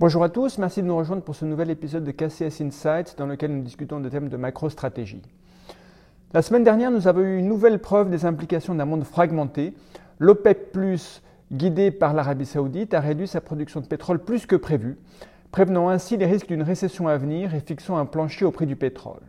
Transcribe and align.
Bonjour 0.00 0.24
à 0.24 0.30
tous, 0.30 0.56
merci 0.56 0.80
de 0.80 0.86
nous 0.86 0.96
rejoindre 0.96 1.20
pour 1.20 1.34
ce 1.34 1.44
nouvel 1.44 1.68
épisode 1.68 2.04
de 2.04 2.10
KCS 2.10 2.62
Insights 2.62 3.16
dans 3.18 3.26
lequel 3.26 3.54
nous 3.54 3.62
discutons 3.62 4.00
de 4.00 4.08
thèmes 4.08 4.30
de 4.30 4.36
macro-stratégie. 4.38 5.20
La 6.32 6.40
semaine 6.40 6.64
dernière, 6.64 6.90
nous 6.90 7.06
avons 7.06 7.20
eu 7.20 7.36
une 7.36 7.48
nouvelle 7.48 7.78
preuve 7.80 8.08
des 8.08 8.24
implications 8.24 8.74
d'un 8.74 8.86
monde 8.86 9.04
fragmenté. 9.04 9.74
L'OPEP, 10.18 10.78
guidé 11.52 11.90
par 11.90 12.14
l'Arabie 12.14 12.46
saoudite, 12.46 12.94
a 12.94 13.00
réduit 13.00 13.28
sa 13.28 13.42
production 13.42 13.82
de 13.82 13.86
pétrole 13.86 14.20
plus 14.20 14.46
que 14.46 14.56
prévu, 14.56 14.96
prévenant 15.52 15.90
ainsi 15.90 16.16
les 16.16 16.24
risques 16.24 16.48
d'une 16.48 16.62
récession 16.62 17.06
à 17.06 17.18
venir 17.18 17.54
et 17.54 17.60
fixant 17.60 17.98
un 17.98 18.06
plancher 18.06 18.46
au 18.46 18.52
prix 18.52 18.64
du 18.64 18.76
pétrole. 18.76 19.20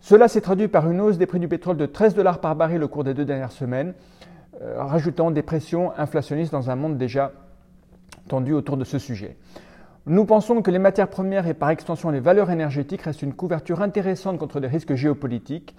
Cela 0.00 0.28
s'est 0.28 0.40
traduit 0.40 0.68
par 0.68 0.90
une 0.90 1.02
hausse 1.02 1.18
des 1.18 1.26
prix 1.26 1.38
du 1.38 1.48
pétrole 1.48 1.76
de 1.76 1.84
13 1.84 2.14
dollars 2.14 2.40
par 2.40 2.56
baril 2.56 2.82
au 2.82 2.88
cours 2.88 3.04
des 3.04 3.12
deux 3.12 3.26
dernières 3.26 3.52
semaines, 3.52 3.92
euh, 4.62 4.82
rajoutant 4.82 5.30
des 5.30 5.42
pressions 5.42 5.92
inflationnistes 5.98 6.50
dans 6.50 6.70
un 6.70 6.76
monde 6.76 6.96
déjà 6.96 7.32
tendu 8.28 8.52
autour 8.52 8.76
de 8.76 8.84
ce 8.84 8.98
sujet. 8.98 9.36
Nous 10.06 10.24
pensons 10.24 10.62
que 10.62 10.70
les 10.70 10.78
matières 10.78 11.08
premières 11.08 11.46
et 11.46 11.54
par 11.54 11.70
extension 11.70 12.10
les 12.10 12.20
valeurs 12.20 12.50
énergétiques 12.50 13.02
restent 13.02 13.22
une 13.22 13.34
couverture 13.34 13.82
intéressante 13.82 14.38
contre 14.38 14.60
les 14.60 14.68
risques 14.68 14.94
géopolitiques. 14.94 15.74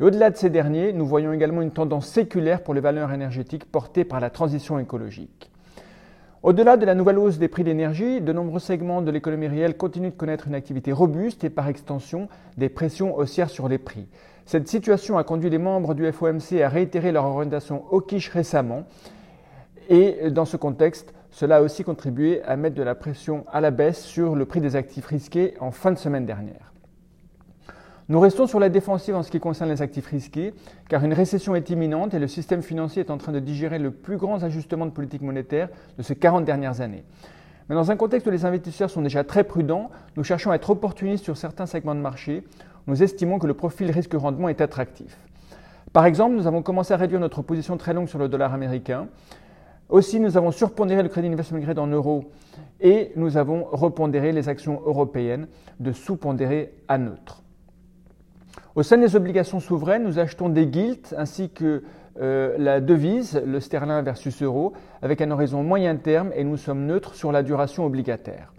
Et 0.00 0.02
au-delà 0.02 0.30
de 0.30 0.36
ces 0.36 0.50
derniers, 0.50 0.92
nous 0.92 1.06
voyons 1.06 1.32
également 1.32 1.62
une 1.62 1.70
tendance 1.70 2.08
séculaire 2.08 2.62
pour 2.62 2.74
les 2.74 2.80
valeurs 2.80 3.12
énergétiques 3.12 3.64
portées 3.64 4.04
par 4.04 4.18
la 4.18 4.30
transition 4.30 4.78
écologique. 4.78 5.50
Au-delà 6.42 6.78
de 6.78 6.86
la 6.86 6.94
nouvelle 6.94 7.18
hausse 7.18 7.38
des 7.38 7.48
prix 7.48 7.64
d'énergie, 7.64 8.22
de 8.22 8.32
nombreux 8.32 8.60
segments 8.60 9.02
de 9.02 9.10
l'économie 9.10 9.46
réelle 9.46 9.76
continuent 9.76 10.10
de 10.10 10.16
connaître 10.16 10.48
une 10.48 10.54
activité 10.54 10.90
robuste 10.90 11.44
et 11.44 11.50
par 11.50 11.68
extension 11.68 12.28
des 12.56 12.70
pressions 12.70 13.14
haussières 13.14 13.50
sur 13.50 13.68
les 13.68 13.76
prix. 13.76 14.08
Cette 14.46 14.66
situation 14.66 15.18
a 15.18 15.22
conduit 15.22 15.50
les 15.50 15.58
membres 15.58 15.94
du 15.94 16.10
FOMC 16.10 16.62
à 16.62 16.68
réitérer 16.70 17.12
leur 17.12 17.26
orientation 17.26 17.84
hawkish 17.92 18.30
récemment 18.30 18.84
et 19.90 20.30
dans 20.30 20.46
ce 20.46 20.56
contexte, 20.56 21.12
cela 21.30 21.56
a 21.56 21.60
aussi 21.60 21.84
contribué 21.84 22.42
à 22.42 22.56
mettre 22.56 22.76
de 22.76 22.82
la 22.82 22.94
pression 22.94 23.44
à 23.52 23.60
la 23.60 23.70
baisse 23.70 24.02
sur 24.02 24.34
le 24.34 24.44
prix 24.44 24.60
des 24.60 24.76
actifs 24.76 25.06
risqués 25.06 25.54
en 25.60 25.70
fin 25.70 25.92
de 25.92 25.98
semaine 25.98 26.26
dernière. 26.26 26.72
Nous 28.08 28.18
restons 28.18 28.48
sur 28.48 28.58
la 28.58 28.68
défensive 28.68 29.14
en 29.14 29.22
ce 29.22 29.30
qui 29.30 29.38
concerne 29.38 29.70
les 29.70 29.82
actifs 29.82 30.08
risqués, 30.08 30.52
car 30.88 31.04
une 31.04 31.12
récession 31.12 31.54
est 31.54 31.70
imminente 31.70 32.12
et 32.12 32.18
le 32.18 32.26
système 32.26 32.60
financier 32.60 33.04
est 33.04 33.10
en 33.10 33.18
train 33.18 33.30
de 33.30 33.38
digérer 33.38 33.78
le 33.78 33.92
plus 33.92 34.16
grand 34.16 34.42
ajustement 34.42 34.84
de 34.84 34.90
politique 34.90 35.22
monétaire 35.22 35.68
de 35.96 36.02
ces 36.02 36.16
40 36.16 36.44
dernières 36.44 36.80
années. 36.80 37.04
Mais 37.68 37.76
dans 37.76 37.92
un 37.92 37.96
contexte 37.96 38.26
où 38.26 38.30
les 38.30 38.44
investisseurs 38.44 38.90
sont 38.90 39.02
déjà 39.02 39.22
très 39.22 39.44
prudents, 39.44 39.90
nous 40.16 40.24
cherchons 40.24 40.50
à 40.50 40.56
être 40.56 40.70
opportunistes 40.70 41.22
sur 41.22 41.36
certains 41.36 41.66
segments 41.66 41.94
de 41.94 42.00
marché. 42.00 42.42
Nous 42.88 43.00
estimons 43.00 43.38
que 43.38 43.46
le 43.46 43.54
profil 43.54 43.92
risque-rendement 43.92 44.48
est 44.48 44.60
attractif. 44.60 45.16
Par 45.92 46.04
exemple, 46.04 46.34
nous 46.34 46.48
avons 46.48 46.62
commencé 46.62 46.92
à 46.92 46.96
réduire 46.96 47.20
notre 47.20 47.42
position 47.42 47.76
très 47.76 47.94
longue 47.94 48.08
sur 48.08 48.18
le 48.18 48.28
dollar 48.28 48.52
américain 48.52 49.06
aussi, 49.90 50.20
nous 50.20 50.36
avons 50.36 50.50
surpondéré 50.50 51.02
le 51.02 51.08
crédit 51.08 51.28
investment 51.28 51.58
grade 51.58 51.78
en 51.78 51.86
euros 51.86 52.24
et 52.80 53.12
nous 53.16 53.36
avons 53.36 53.64
repondéré 53.64 54.32
les 54.32 54.48
actions 54.48 54.80
européennes 54.84 55.48
de 55.78 55.92
sous-pondéré 55.92 56.74
à 56.88 56.98
neutre. 56.98 57.42
Au 58.74 58.82
sein 58.82 58.98
des 58.98 59.16
obligations 59.16 59.60
souveraines, 59.60 60.04
nous 60.04 60.18
achetons 60.18 60.48
des 60.48 60.70
gilts 60.72 61.14
ainsi 61.18 61.50
que 61.50 61.82
euh, 62.20 62.54
la 62.58 62.80
devise, 62.80 63.40
le 63.44 63.60
sterling 63.60 64.02
versus 64.02 64.42
euro, 64.42 64.72
avec 65.02 65.20
un 65.20 65.30
horizon 65.30 65.62
moyen 65.62 65.96
terme 65.96 66.30
et 66.34 66.44
nous 66.44 66.56
sommes 66.56 66.86
neutres 66.86 67.14
sur 67.14 67.32
la 67.32 67.42
duration 67.42 67.84
obligataire. 67.84 68.52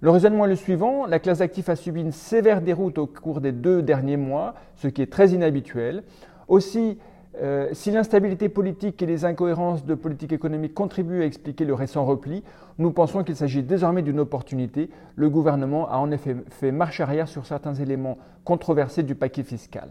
Le 0.00 0.10
raisonnement 0.10 0.44
est 0.44 0.50
le 0.50 0.56
suivant, 0.56 1.06
la 1.06 1.18
classe 1.18 1.38
d'actifs 1.38 1.68
a 1.68 1.76
subi 1.76 2.02
une 2.02 2.12
sévère 2.12 2.60
déroute 2.60 2.98
au 2.98 3.06
cours 3.06 3.40
des 3.40 3.52
deux 3.52 3.82
derniers 3.82 4.18
mois, 4.18 4.54
ce 4.76 4.88
qui 4.88 5.02
est 5.02 5.10
très 5.10 5.30
inhabituel. 5.30 6.02
Aussi, 6.46 6.98
euh, 7.42 7.68
si 7.72 7.90
l'instabilité 7.90 8.48
politique 8.48 9.02
et 9.02 9.06
les 9.06 9.24
incohérences 9.24 9.84
de 9.84 9.94
politique 9.94 10.32
économique 10.32 10.74
contribuent 10.74 11.22
à 11.22 11.26
expliquer 11.26 11.64
le 11.64 11.74
récent 11.74 12.04
repli, 12.04 12.44
nous 12.78 12.92
pensons 12.92 13.24
qu'il 13.24 13.34
s'agit 13.34 13.62
désormais 13.62 14.02
d'une 14.02 14.20
opportunité. 14.20 14.90
Le 15.16 15.28
gouvernement 15.28 15.88
a 15.90 15.96
en 15.96 16.10
effet 16.10 16.36
fait 16.50 16.70
marche 16.70 17.00
arrière 17.00 17.26
sur 17.26 17.46
certains 17.46 17.74
éléments 17.74 18.18
controversés 18.44 19.02
du 19.02 19.14
paquet 19.14 19.42
fiscal. 19.42 19.90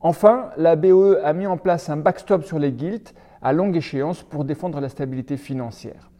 Enfin, 0.00 0.50
la 0.56 0.76
BOE 0.76 1.16
a 1.22 1.32
mis 1.32 1.46
en 1.46 1.56
place 1.56 1.90
un 1.90 1.96
backstop 1.96 2.44
sur 2.44 2.58
les 2.58 2.76
gilts 2.76 3.14
à 3.42 3.52
longue 3.52 3.76
échéance 3.76 4.22
pour 4.22 4.44
défendre 4.44 4.80
la 4.80 4.88
stabilité 4.88 5.36
financière. 5.36 6.10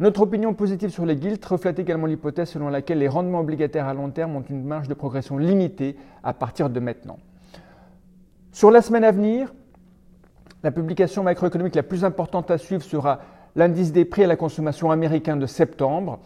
Notre 0.00 0.22
opinion 0.22 0.54
positive 0.54 0.90
sur 0.90 1.04
les 1.04 1.20
gilts 1.20 1.44
reflète 1.44 1.78
également 1.78 2.06
l'hypothèse 2.06 2.50
selon 2.50 2.68
laquelle 2.68 2.98
les 2.98 3.08
rendements 3.08 3.40
obligataires 3.40 3.88
à 3.88 3.94
long 3.94 4.10
terme 4.10 4.36
ont 4.36 4.44
une 4.48 4.64
marge 4.64 4.88
de 4.88 4.94
progression 4.94 5.38
limitée 5.38 5.96
à 6.22 6.32
partir 6.32 6.70
de 6.70 6.80
maintenant. 6.80 7.18
Sur 8.52 8.70
la 8.70 8.82
semaine 8.82 9.04
à 9.04 9.10
venir, 9.10 9.52
la 10.62 10.70
publication 10.70 11.22
macroéconomique 11.22 11.74
la 11.74 11.82
plus 11.82 12.04
importante 12.04 12.50
à 12.50 12.58
suivre 12.58 12.82
sera 12.82 13.20
l'indice 13.56 13.92
des 13.92 14.04
prix 14.04 14.24
à 14.24 14.26
la 14.26 14.36
consommation 14.36 14.90
américain 14.90 15.36
de 15.36 15.46
septembre. 15.46 16.20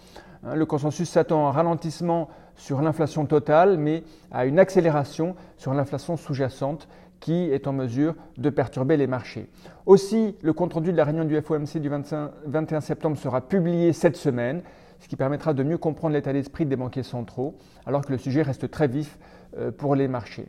Hein, 0.44 0.54
le 0.54 0.66
consensus 0.66 1.08
s'attend 1.08 1.46
à 1.46 1.50
un 1.50 1.52
ralentissement 1.52 2.28
sur 2.56 2.82
l'inflation 2.82 3.26
totale, 3.26 3.78
mais 3.78 4.04
à 4.30 4.46
une 4.46 4.58
accélération 4.58 5.36
sur 5.56 5.74
l'inflation 5.74 6.16
sous-jacente 6.16 6.88
qui 7.20 7.50
est 7.50 7.68
en 7.68 7.72
mesure 7.72 8.14
de 8.36 8.50
perturber 8.50 8.96
les 8.96 9.06
marchés. 9.06 9.48
Aussi, 9.86 10.36
le 10.42 10.52
compte-rendu 10.52 10.90
de 10.90 10.96
la 10.96 11.04
réunion 11.04 11.24
du 11.24 11.40
FOMC 11.40 11.78
du 11.78 11.88
21 11.88 12.80
septembre 12.80 13.16
sera 13.16 13.40
publié 13.40 13.92
cette 13.92 14.16
semaine, 14.16 14.62
ce 14.98 15.08
qui 15.08 15.14
permettra 15.14 15.54
de 15.54 15.62
mieux 15.62 15.78
comprendre 15.78 16.14
l'état 16.14 16.32
d'esprit 16.32 16.66
des 16.66 16.74
banquiers 16.74 17.04
centraux, 17.04 17.56
alors 17.86 18.04
que 18.04 18.10
le 18.10 18.18
sujet 18.18 18.42
reste 18.42 18.70
très 18.70 18.88
vif 18.88 19.18
euh, 19.56 19.70
pour 19.70 19.94
les 19.94 20.08
marchés. 20.08 20.48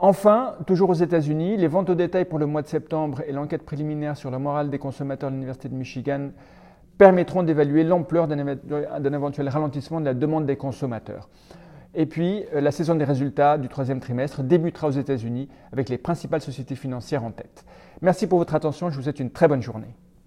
Enfin, 0.00 0.54
toujours 0.64 0.90
aux 0.90 0.94
États-Unis, 0.94 1.56
les 1.56 1.66
ventes 1.66 1.90
au 1.90 1.96
détail 1.96 2.24
pour 2.24 2.38
le 2.38 2.46
mois 2.46 2.62
de 2.62 2.68
septembre 2.68 3.22
et 3.26 3.32
l'enquête 3.32 3.64
préliminaire 3.64 4.16
sur 4.16 4.30
la 4.30 4.38
morale 4.38 4.70
des 4.70 4.78
consommateurs 4.78 5.28
de 5.28 5.34
l'Université 5.34 5.68
de 5.68 5.74
Michigan 5.74 6.30
permettront 6.98 7.42
d'évaluer 7.42 7.82
l'ampleur 7.82 8.28
d'un 8.28 9.12
éventuel 9.12 9.48
ralentissement 9.48 10.00
de 10.00 10.04
la 10.04 10.14
demande 10.14 10.46
des 10.46 10.56
consommateurs. 10.56 11.28
Et 11.96 12.06
puis, 12.06 12.44
euh, 12.54 12.60
la 12.60 12.70
saison 12.70 12.94
des 12.94 13.04
résultats 13.04 13.58
du 13.58 13.68
troisième 13.68 13.98
trimestre 13.98 14.44
débutera 14.44 14.86
aux 14.86 14.92
États-Unis 14.92 15.48
avec 15.72 15.88
les 15.88 15.98
principales 15.98 16.42
sociétés 16.42 16.76
financières 16.76 17.24
en 17.24 17.32
tête. 17.32 17.64
Merci 18.00 18.28
pour 18.28 18.38
votre 18.38 18.54
attention, 18.54 18.90
je 18.90 18.96
vous 18.96 19.02
souhaite 19.02 19.18
une 19.18 19.30
très 19.30 19.48
bonne 19.48 19.62
journée. 19.62 19.96